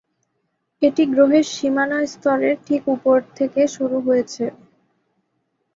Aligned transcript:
এটি 0.81 1.03
গ্রহের 1.07 1.45
সীমানা 1.53 1.99
স্তরের 2.07 2.55
ঠিক 2.65 2.83
উপর 2.95 3.17
থেকে 3.37 3.61
শুরু 3.75 3.97
হয়েছে। 3.99 4.45